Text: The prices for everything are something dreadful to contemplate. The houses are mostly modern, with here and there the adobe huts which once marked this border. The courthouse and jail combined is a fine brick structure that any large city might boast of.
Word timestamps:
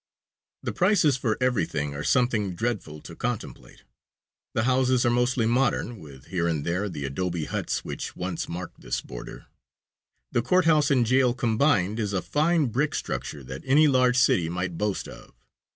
The 0.63 0.71
prices 0.73 1.15
for 1.15 1.37
everything 1.39 1.93
are 1.93 2.03
something 2.03 2.55
dreadful 2.55 3.01
to 3.01 3.15
contemplate. 3.15 3.83
The 4.55 4.63
houses 4.63 5.05
are 5.05 5.11
mostly 5.11 5.45
modern, 5.45 5.99
with 5.99 6.25
here 6.29 6.47
and 6.47 6.65
there 6.65 6.89
the 6.89 7.05
adobe 7.05 7.45
huts 7.45 7.85
which 7.85 8.15
once 8.15 8.49
marked 8.49 8.81
this 8.81 8.99
border. 8.99 9.45
The 10.31 10.41
courthouse 10.41 10.89
and 10.89 11.05
jail 11.05 11.35
combined 11.35 11.99
is 11.99 12.13
a 12.13 12.21
fine 12.23 12.65
brick 12.69 12.95
structure 12.95 13.43
that 13.43 13.61
any 13.63 13.87
large 13.87 14.17
city 14.17 14.49
might 14.49 14.75
boast 14.75 15.07
of. 15.07 15.35